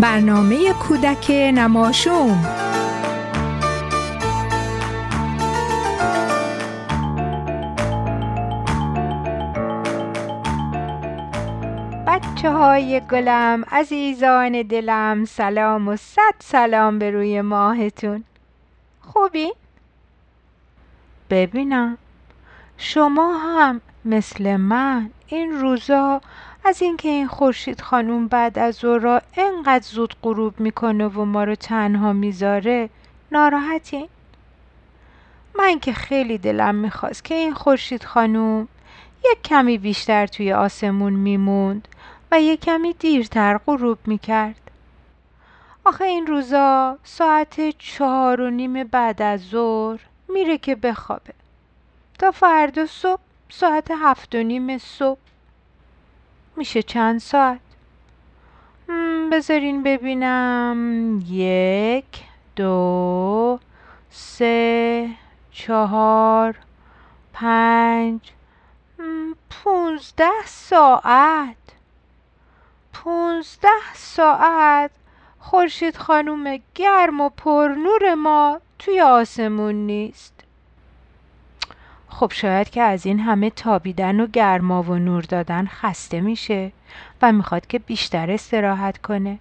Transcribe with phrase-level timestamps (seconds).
[0.00, 2.44] برنامه کودک نماشوم.
[12.06, 18.24] بچه های گلم عزیزان دلم سلام و صد سلام به روی ماهتون.
[19.00, 19.52] خوبی؟
[21.30, 21.98] ببینم.
[22.76, 25.10] شما هم مثل من.
[25.32, 26.20] این روزا
[26.64, 31.54] از اینکه این خورشید خانوم بعد از ظهرا انقدر زود غروب می‌کنه و ما رو
[31.54, 32.90] تنها می‌ذاره
[33.32, 34.08] ناراحتین؟
[35.58, 38.68] من که خیلی دلم می‌خواست که این خورشید خانوم
[39.24, 41.88] یک کمی بیشتر توی آسمون میموند
[42.32, 44.70] و یک کمی دیرتر غروب می‌کرد
[45.84, 51.34] آخه این روزا ساعت چهار و نیم بعد از ظهر میره که بخوابه
[52.18, 53.20] تا فردا صبح
[53.50, 55.20] ساعت هفت و نیم صبح.
[56.56, 57.60] میشه چند ساعت؟
[59.32, 61.20] بذارین ببینم.
[61.26, 62.24] یک
[62.56, 63.58] دو
[64.10, 65.10] سه
[65.50, 66.56] چهار
[67.32, 68.20] پنج.
[69.50, 71.56] پونزده ساعت.
[72.92, 74.90] پونزده ساعت.
[75.38, 80.39] خورشید خانوم گرم و پرنور ما توی آسمون نیست.
[82.10, 86.72] خب شاید که از این همه تابیدن و گرما و نور دادن خسته میشه
[87.22, 89.38] و می‌خواد که بیشتر استراحت کنه.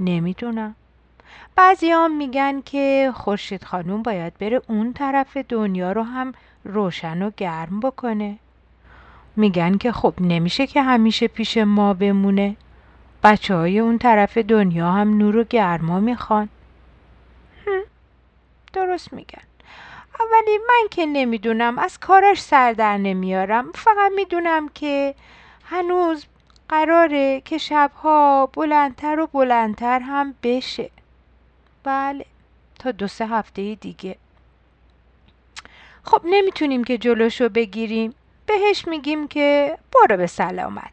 [0.00, 0.74] نمی‌دونم.
[1.56, 6.32] بعضی هم میگن که خورشید خانوم باید بره اون طرف دنیا رو هم
[6.64, 8.38] روشن و گرم بکنه.
[9.36, 12.56] میگن که خب نمیشه که همیشه پیش ما بمونه.
[13.22, 16.48] بچه های اون طرف دنیا هم نور و گرما می‌خوان.
[18.72, 19.42] درست میگن.
[20.24, 23.72] ولی من که نمی‌دونم از کاراش سر در نمیارم.
[23.72, 25.14] فقط می‌دونم که
[25.64, 26.26] هنوز
[26.68, 30.90] قراره که شبها بلندتر و بلندتر هم بشه.
[31.84, 32.26] بله
[32.78, 34.16] تا دو سه هفته دیگه.
[36.02, 38.14] خب نمی‌تونیم که جلوشو بگیریم.
[38.46, 40.92] بهش میگیم که برو به سلامت.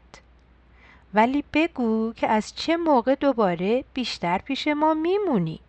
[1.14, 5.60] ولی بگو که از چه موقع دوباره بیشتر پیش ما میمونی؟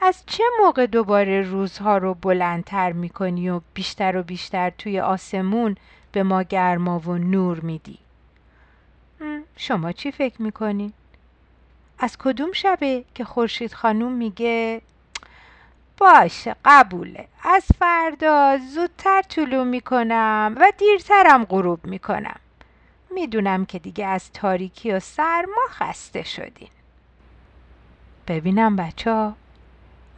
[0.00, 5.76] از چه موقع دوباره روزها رو بلندتر می‌کنی و بیشتر و بیشتر توی آسمون
[6.12, 7.98] به ما گرما و نور میدی؟
[9.56, 10.92] شما چی فکر می‌کنین؟
[11.98, 14.82] از کدوم شبه که خورشید خانوم میگه
[15.96, 17.28] باشه قبوله.
[17.42, 22.40] از فردا زودتر طلوع می‌کنم و دیرترم غروب می‌کنم.
[23.10, 26.68] می‌دونم که دیگه از تاریکی و سرما خسته شدین.
[28.28, 29.32] ببینم بچه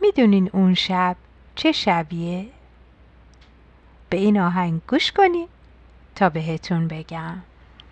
[0.01, 1.17] می‌دونین اون شب
[1.55, 2.47] چه شبیه؟
[4.11, 5.49] به این آهنگ گوش کنین
[6.17, 7.37] تا بهتون بگم.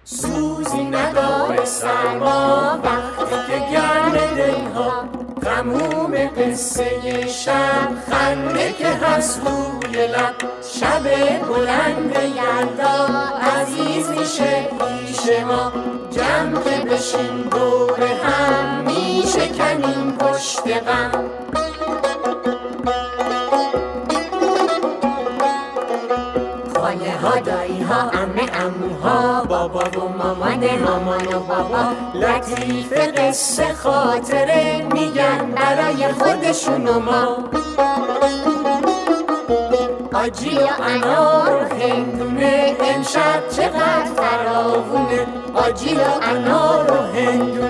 [0.05, 5.09] سوزی نداره سرما وقتی که گرم دلها
[5.43, 10.35] تموم قصه شب خنده که هست روی لب
[10.75, 11.03] شب
[11.49, 13.07] بلند یلدا
[13.41, 15.73] عزیز میشه پیش ما.
[16.11, 21.25] جمع بشین دور هم میشه کنیم پشت غم.
[27.37, 31.85] دایی ها امه اموها بابا و مامان مامان و بابا
[32.15, 37.37] لطیف قصه خاطره میگن برای خودشون و ما.
[40.13, 45.27] آجی و انار هندونه امشب چقدر فراوونه.
[45.55, 47.68] آجی و انار و هندونه.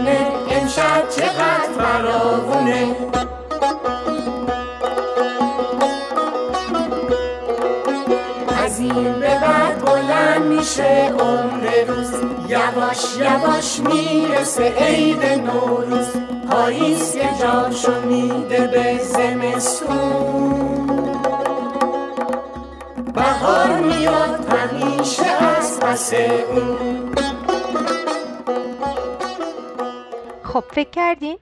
[12.88, 16.08] یواش یواش می‌رسه عید نوروز.
[16.50, 20.78] پاییز که جاشو میده به زمستون.
[23.14, 27.14] بهار میاد همیشه از پس اون.
[30.42, 31.38] خب فکر کردین؟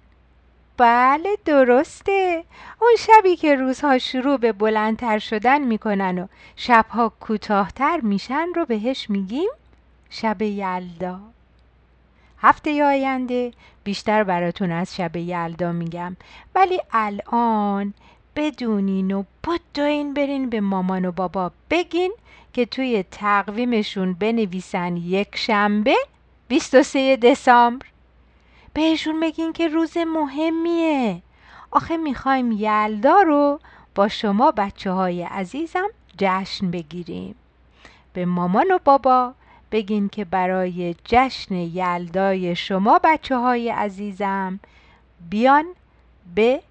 [0.76, 2.44] بله درسته.
[2.81, 6.26] اون شبی که روزها شروع به بلندتر شدن می‌کنن و
[6.56, 9.50] شبها کوتاهتر میشن رو بهش میگیم
[10.10, 11.19] شب یلدا.
[12.38, 13.52] هفته آینده
[13.84, 16.16] بیشتر براتون از شب یلدا میگم.
[16.54, 17.94] ولی الان
[18.36, 22.12] بدونین و بدوین برین به مامان و بابا بگین
[22.52, 25.94] که توی تقویمشون بنویسن یک شنبه
[26.48, 27.86] 23 دسامبر.
[28.72, 31.22] بهشون بگین که روز مهمیه.
[31.70, 33.60] آخه می‌خوایم یلدا رو
[33.94, 35.88] با شما بچه های عزیزم
[36.18, 37.34] جشن بگیریم.
[38.12, 39.34] به مامان و بابا
[39.72, 44.60] بگین که برای جشن یلدای شما بچه های عزیزم
[45.30, 45.64] بیان
[46.34, 46.62] به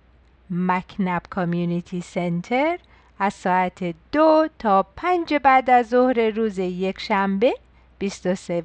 [0.50, 2.80] مکنب کامیونیتی سنتر
[3.20, 7.54] از ساعت دو تا پنج بعد از ظهر روز یک شنبه
[8.00, 8.64] 23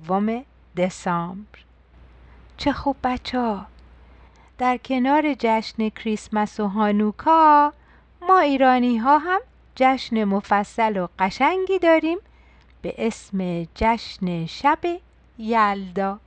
[0.76, 1.58] دسامبر.
[2.56, 3.66] چه خوب بچه ها
[4.58, 7.72] در کنار جشن کریسمس و هانوکا
[8.28, 9.40] ما ایرانی ها هم
[9.76, 12.18] جشن مفصل و قشنگی داریم
[12.82, 14.78] به اسم جشن شب
[15.38, 16.18] یلدا.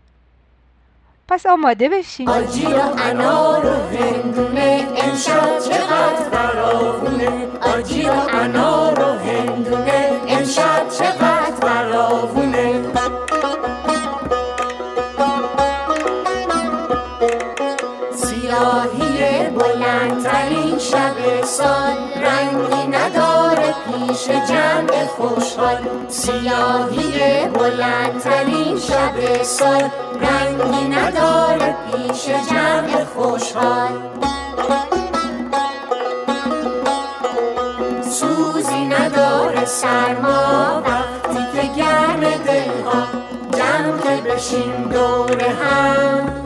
[1.27, 2.29] پس آماده بشین.
[2.29, 7.47] آجی و انار و هندونه امشب چقدر فراوونه.
[7.61, 12.83] آجی و انار و هندونه امشب چقدر فراوونه.
[18.15, 22.12] سیاهی بلندترین شب سال
[23.85, 25.77] پیش جمع خوشحال.
[26.07, 29.89] سیاهی بلندترین شب سال.
[30.21, 33.89] رنگی نداره پیش جمع خوشحال.
[38.01, 43.03] سوزی نداره سرما وقتی که گرم دلها
[43.57, 46.43] جمع که بشیم دور هم.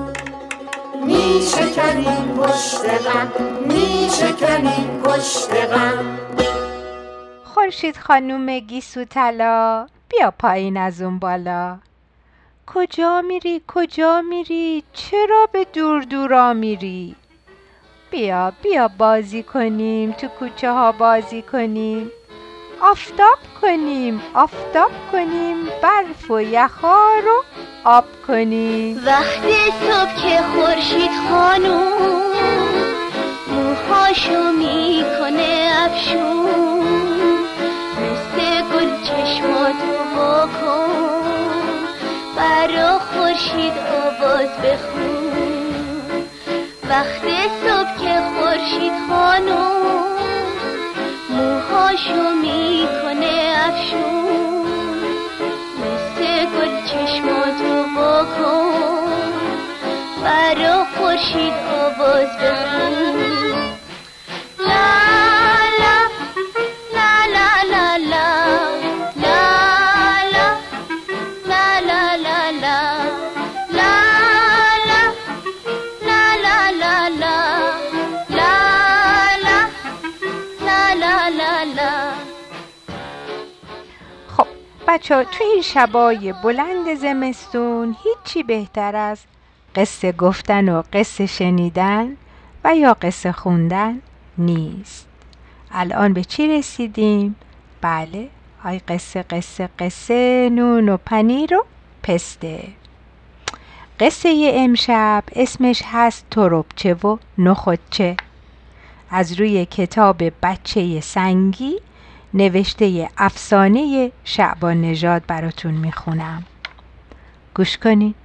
[1.06, 3.32] میشکنیم پشت غم
[3.66, 6.27] میشکنیم پشت غم.
[7.68, 11.78] خورشید خانوم گیسو طلا بیا پایین از اون بالا.
[12.68, 17.16] کجا میری؟ کجا میری؟ چرا به دور دورا میری؟
[18.12, 22.12] بیا بیا بازی کنیم تو کوچه ها بازی کنیم.
[22.82, 27.44] آفتاب کنیم آفتاب کنیم برف و یخا رو
[27.84, 29.04] آب کنیم.
[29.06, 32.24] وقتی صبح که خورشید خانوم
[33.48, 36.77] موهاشو می‌کنه افشون.
[39.38, 40.90] چشماتو بکن
[42.38, 43.74] برا خورشید
[44.06, 46.24] آواز بخون.
[46.90, 50.18] وقتی صبح که خورشید خانوم
[51.30, 54.68] موهاشو می‌کنه افشون.
[55.80, 59.12] مثل گل چشماتو بکن
[60.24, 61.54] برا خورشید
[61.86, 62.97] آواز بخون.
[84.88, 89.20] بچه ها توی این شبای بلند زمستون هیچی بهتر از
[89.76, 92.18] قصه گفتن و قصه شنیدن
[92.64, 94.02] و یا قصه خوندن
[94.38, 95.08] نیست.
[95.72, 97.36] الان به چی رسیدیم؟
[97.82, 98.30] بله
[98.64, 101.66] های قصه قصه قصه نون و پنیر و
[102.04, 102.64] پسته.
[104.00, 108.18] قصه امشب اسمش هست تربچه و نخودچه.
[109.10, 111.82] از روی کتاب بچه سنگی
[112.34, 116.44] نوشته افسانه شعبان نژاد براتون می‌خونم.
[117.56, 118.16] گوش کنید.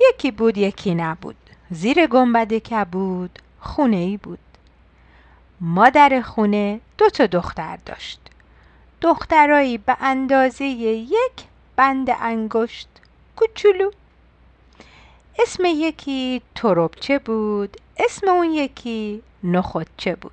[0.00, 1.36] یکی بود یکی نبود.
[1.70, 4.38] زیر گنبد کبود خونه ای بود.
[5.60, 8.20] مادر خونه دو تا دختر داشت.
[9.00, 11.44] دخترایی به اندازه یک
[11.76, 12.88] بند انگشت
[13.36, 13.90] کوچولو.
[15.38, 20.32] اسم یکی تربچه بود اسم اون یکی نخودچه بود.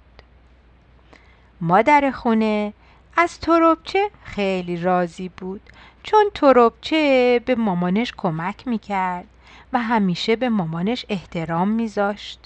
[1.61, 2.73] مادر خونه
[3.17, 5.61] از تربچه خیلی راضی بود
[6.03, 9.25] چون تربچه به مامانش کمک می‌کرد
[9.73, 12.39] و همیشه به مامانش احترام میذاشت.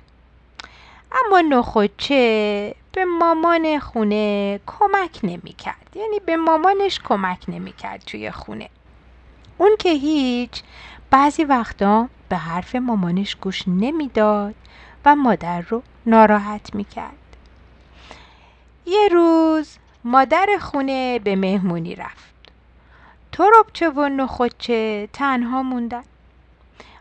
[1.12, 8.70] اما نخودچه به مامان خونه کمک نمی‌کرد یعنی به مامانش کمک نمی‌کرد توی خونه.
[9.58, 10.64] اون که هیچ
[11.10, 14.56] بعضی وقتا به حرف مامانش گوش نمی‌داد
[15.06, 17.18] و مادر رو ناراحت می‌کرد.
[18.86, 22.36] یه روز مادر خونه به مهمونی رفت.
[23.32, 26.04] تربچه و نخودچه تنها موندن.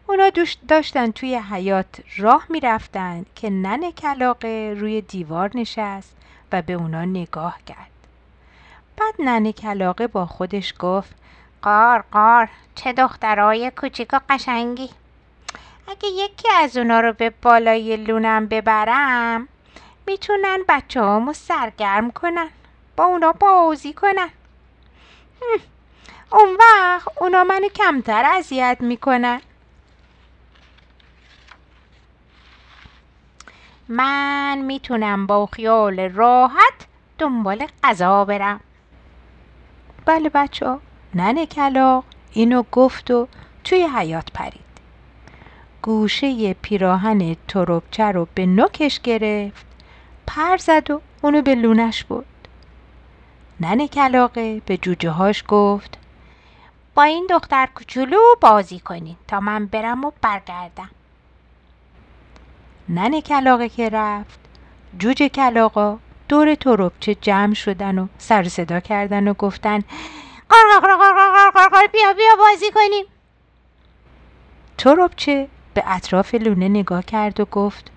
[0.07, 0.31] اونا
[0.69, 6.17] داشتن توی حیات راه می‌رفتن که ننه کلاقه روی دیوار نشست
[6.53, 7.91] و به اونا نگاه کرد.
[8.97, 11.15] بعد ننه کلاقه با خودش گفت
[11.63, 14.91] قار قار چه دخترای کوچیک و قشنگی.
[15.89, 19.49] اگه یکی از اونا رو به بالای لونم ببرم
[20.07, 22.49] می‌تونن بچه هامو سرگرم کنن.
[22.97, 24.31] با اونا بازی کنن.
[26.33, 29.41] اون وقت اونا منو کمتر اذیت می‌کنن.
[33.89, 36.87] من می‌تونم با خیال راحت
[37.19, 38.61] دنبال غذا برم.
[40.07, 40.79] بله بچه
[41.15, 43.29] ننه کلاق اینو گفت و
[43.65, 44.65] توی حیات پرید.
[45.83, 49.67] گوشه پیراهن تروبچه رو به نوکش گرفت.
[50.27, 52.27] پر زد و اونو به لونش بود
[53.61, 55.99] نن کلاقه به جوجه هاش گفت
[56.95, 60.91] با این دختر کوچولو بازی کنین تا من برم و برگردم.
[62.89, 64.41] نن کلاقه که رفت
[64.99, 69.81] جوجه کلاقا دور تروبچه جمع شدن و سر صدا کردن و گفتن
[70.49, 73.07] قرقر قرقر قرقر بیا بیا بازی کنیم.
[74.79, 77.91] تروبچه به اطراف لونه نگاه کرد و گفت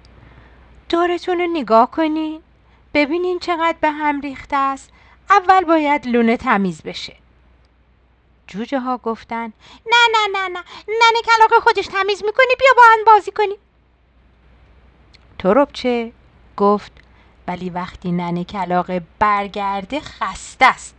[0.89, 2.41] دورتون رو نگاه کنین.
[2.93, 4.89] ببینین چقدر به هم ریخته است.
[5.29, 7.15] اول باید لونه تمیز بشه.
[8.47, 9.53] جوجه ها گفتن
[9.85, 13.57] نه نه نه نه ننه کلاق خودش تمیز می‌کنی بیا با هم بازی کنیم.
[15.39, 16.11] تروبچه
[16.57, 16.91] گفت
[17.47, 20.95] ولی وقتی ننه کلاقه برگرده خسته است.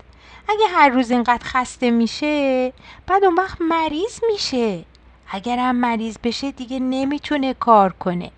[0.49, 2.73] اگه هر روز اینقدر خسته میشه
[3.07, 4.85] بعد اون وقت مریض میشه.
[5.31, 8.31] اگرم مریض بشه دیگه نمی‌تونه کار کنه.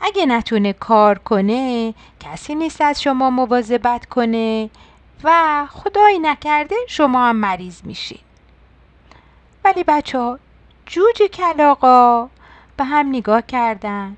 [0.00, 4.70] اگه نتونه کار کنه کسی نیست از شما مواظبت کنه
[5.24, 8.20] و خدایی نکرده شما هم مریض میشین.
[9.64, 10.38] ولی بچه ها
[10.86, 12.28] جوج کلاقا
[12.76, 14.16] به هم نگاه کردن.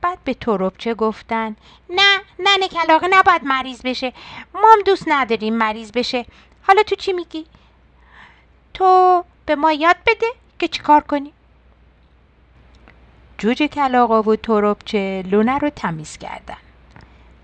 [0.00, 1.56] بعد به تروبچه گفتن
[1.90, 4.12] نه ننه کلاقه نباید مریض بشه.
[4.54, 6.26] ما هم دوست نداریم مریض بشه.
[6.62, 7.46] حالا تو چی میگی؟
[8.74, 10.26] تو به ما یاد بده
[10.58, 11.32] که چیکار کنیم.
[13.38, 16.56] جوجه کلاقا و تروبچه لونه رو تمیز کردن.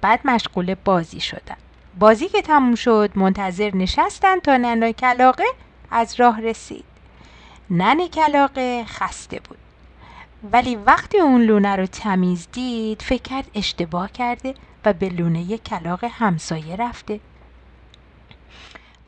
[0.01, 1.57] بعد مشغول بازی شدن.
[1.99, 5.45] بازی که تموم شد منتظر نشستن تا ننه کلاقه
[5.91, 6.85] از راه رسید.
[7.71, 9.59] ننه کلاقه خسته بود.
[10.53, 14.55] ولی وقتی اون لونه رو تمیز دید فکر کرد اشتباه کرده
[14.85, 17.21] و به لونه کلاق همسایه رفته.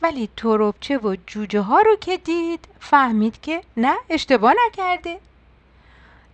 [0.03, 5.19] ولی تروبچه و جوجه ها رو که دید فهمید که نه اشتباه نکرده.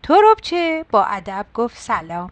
[0.02, 2.30] تروبچه با ادب گفت سلام.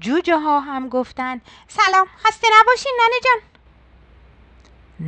[0.00, 3.42] جوجه ها هم گفتن سلام خسته نباشین ننه جان.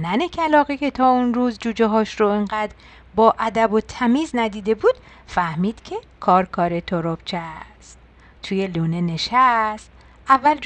[0.02, 2.74] ننه کلاقه که تا اون روز جوجه هاش رو انقدر
[3.14, 4.94] با ادب و تمیز ندیده بود
[5.26, 7.98] فهمید که کار کار تروبچه است.
[8.42, 9.90] توی لونه نشست
[10.28, 10.58] اول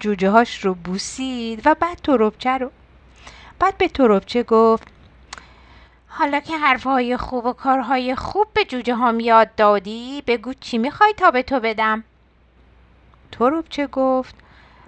[0.00, 2.70] جوجه هاش رو بوسید و بعد تروبچه رو؟
[3.58, 4.88] بعد به تروبچه گفت؟
[6.12, 11.12] حالا که حرفهای خوب و کارهای خوب به جوجه هم یاد دادی بگو چی می‌خوای
[11.16, 12.04] تا به تو بدم.
[13.32, 14.34] تروبچه گفت؟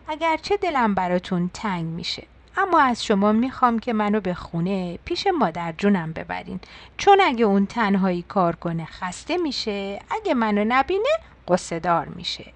[0.09, 2.27] اگرچه دلم براتون تنگ میشه
[2.57, 6.61] اما از شما می‌خوام که منو به خونه پیش مادر جونم ببرین.
[6.97, 12.53] چون اگه اون تنهایی کار کنه خسته میشه اگه منو نبینه قصه دار میشه.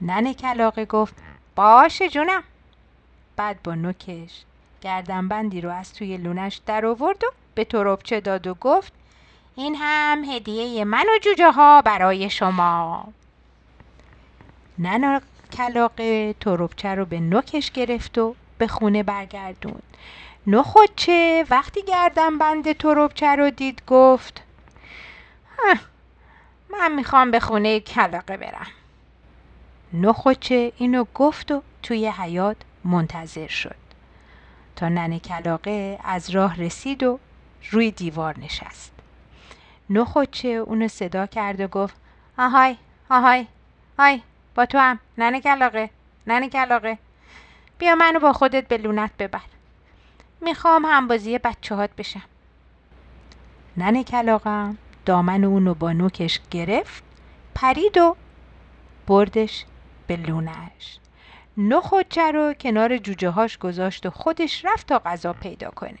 [0.00, 1.14] ننه کلاقه گفت
[1.56, 2.42] باشه جونم.
[3.36, 4.44] بعد با نوکش
[4.80, 8.92] گردنبندی رو از توی لونش در آورد و به تروبچه داد و گفت
[9.56, 13.08] این هم هدیه من و جوجه ها برای شما.
[14.78, 15.20] ننه
[15.56, 19.78] کلاقه تروبچه رو به نوکش گرفت و به خونه برگردون
[20.46, 24.42] نخودچه وقتی گردن بند تروبچه رو دید گفت
[26.70, 28.66] من می‌خوام به خونه کلاقه برم.
[29.92, 33.76] نخودچه اینو گفت و توی حیات منتظر شد.
[34.76, 37.18] تا ننه کلاقه از راه رسید و
[37.70, 38.92] روی دیوار نشست.
[39.90, 41.96] نخودچه اونو صدا کرد و گفت
[42.38, 42.76] آهای
[43.10, 43.46] آهای
[43.98, 44.22] آی
[44.54, 45.90] با تو هم ننه کلاقه
[46.26, 46.98] ننه کلاقه
[47.78, 49.40] بیا منو با خودت به لونت ببر.
[50.40, 52.22] می‌خوام همبازی بچه هات بشم.
[53.76, 57.02] ننه کلاقم دامن اونو با نوکش گرفت
[57.54, 58.16] پرید و
[59.06, 59.64] بردش
[60.06, 60.98] به لونش
[61.56, 65.98] نخودچه رو کنار جوجه هاش گذاشت و خودش رفت تا غذا پیدا کنه.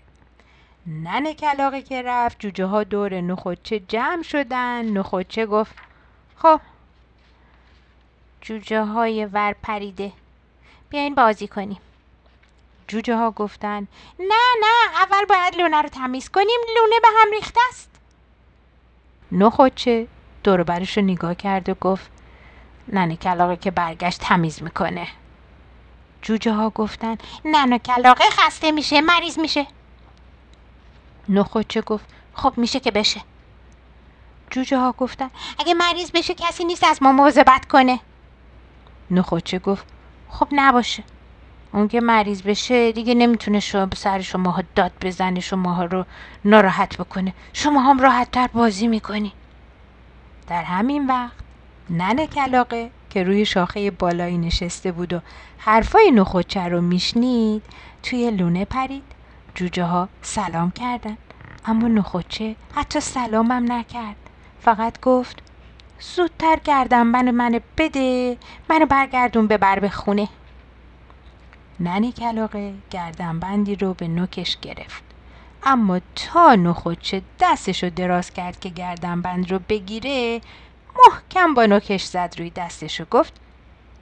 [0.86, 5.74] ننه کلاقه که رفت جوجه ها دور نخودچه جمع شدن نخودچه گفت؟
[6.36, 6.60] خب
[8.40, 10.12] جوجه های ور پریده.
[10.90, 11.78] بیاین بازی کنیم.
[12.88, 13.86] جوجه ها گفتن
[14.18, 17.90] نه نه اول باید لونه رو تمیز کنیم لونه به هم ریخته است.
[19.32, 20.06] نخودچه
[20.44, 22.10] دور برش رو نگاه کرد و گفت
[22.88, 25.08] ننه کلاقه که برگشت تمیز می‌کنه.
[26.22, 29.66] جوجه ها گفتن ننه کلاقه خسته میشه مریض میشه.
[31.28, 32.04] نخودچه گفت؟
[32.34, 33.20] خب میشه که بشه.
[34.50, 38.00] جوجه ها گفتن اگه مریض بشه کسی نیست از ما مواظبت کنه.
[39.10, 39.86] نخودچه گفت؟
[40.28, 41.02] خب نباشه.
[41.72, 46.04] اون که مریض بشه دیگه نمی‌تونه شما سر شماها داد بزنه شماها رو
[46.44, 47.34] ناراحت بکنه.
[47.52, 49.32] شما هم راحت تر بازی می‌کنی.
[50.48, 51.32] در همین وقت
[51.90, 55.20] ننه کلاقه که روی شاخه بالایی نشسته بود و
[55.58, 57.62] حرفای نخودچه رو میشنید
[58.02, 59.13] توی لونه پرید.
[59.54, 61.16] جوجه ها سلام کردن.
[61.64, 64.16] اما نخودچه حتی سلامم نکرد.
[64.60, 65.42] فقط گفت
[66.00, 68.36] زودتر گردم منو منو بده.
[68.70, 70.28] منو برگردون ببر به خونه.
[71.80, 75.04] ننی کلاقه گردنبندی رو به نوکش گرفت.
[75.62, 80.40] اما تا نخودچه دستش رو دراز کرد که گردنبند رو بگیره
[81.08, 83.32] محکم با نوکش زد روی دستش و گفت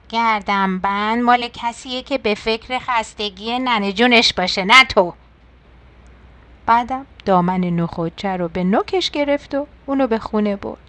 [0.09, 5.13] گردنبند مال کسیه که به فکر خستگی ننه جونش باشه نه تو.
[6.65, 10.79] بعدم دامن نخودچه رو به نوکش گرفت و اونو به خونه برد.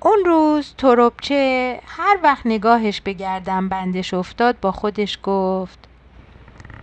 [0.00, 5.88] اون روز تروبچه هر وقت نگاهش به گردن بندش افتاد با خودش گفت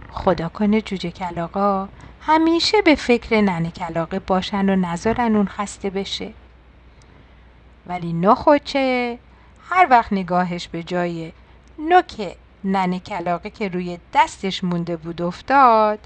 [0.09, 1.89] خدا کنه جوجه کلاقا
[2.19, 6.33] همیشه به فکر ننه کلاقه باشن و نذارن اون خسته بشه.
[7.85, 9.19] ولی نخوچه
[9.69, 11.31] هر وقت نگاهش به جای
[11.79, 15.99] نوک ننه کلاقه که روی دستش مونده بود افتاد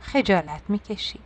[0.00, 1.20] خجالت می‌کشید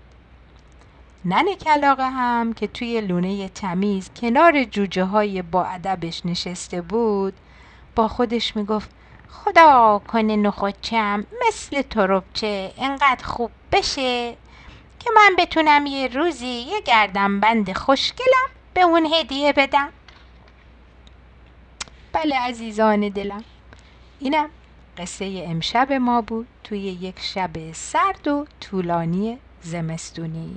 [1.24, 7.34] ننه کلاقه هم که توی لونه تمیز کنار جوجه های با ادبش نشسته بود
[7.96, 8.90] با خودش می‌گفت
[9.30, 14.36] خدا کنه نخوچم مثل تروبچه انقدر خوب بشه
[15.00, 19.88] که من بتونم یه روزی یه گردنبند خوشگلم به اون هدیه بدم.
[22.12, 23.44] بله عزیزان دلم.
[24.20, 24.50] اینم
[24.98, 30.56] قصه امشب ما بود توی یک شب سرد و طولانی زمستونی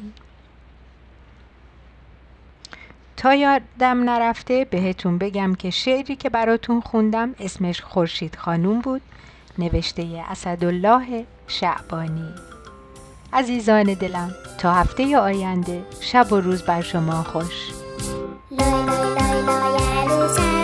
[3.18, 9.02] تا یادم نرفته بهتون بگم که شعری که براتون خوندم اسمش خورشید خانوم بود
[9.58, 12.30] نوشته اسدالله شعبانی
[13.34, 17.72] عزیزان دلم تا هفته آینده شب و روز بر شما خوش
[18.52, 20.55] لای لای لای